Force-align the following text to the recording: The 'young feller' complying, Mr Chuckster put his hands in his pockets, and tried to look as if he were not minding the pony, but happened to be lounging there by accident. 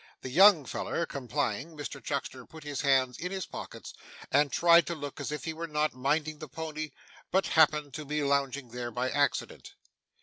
The 0.23 0.31
'young 0.31 0.65
feller' 0.65 1.05
complying, 1.05 1.77
Mr 1.77 2.03
Chuckster 2.03 2.43
put 2.47 2.63
his 2.63 2.81
hands 2.81 3.19
in 3.19 3.31
his 3.31 3.45
pockets, 3.45 3.93
and 4.31 4.51
tried 4.51 4.87
to 4.87 4.95
look 4.95 5.19
as 5.21 5.31
if 5.31 5.43
he 5.45 5.53
were 5.53 5.67
not 5.67 5.93
minding 5.93 6.39
the 6.39 6.47
pony, 6.49 6.89
but 7.29 7.45
happened 7.45 7.93
to 7.93 8.05
be 8.05 8.23
lounging 8.23 8.69
there 8.69 8.89
by 8.89 9.11
accident. 9.11 9.75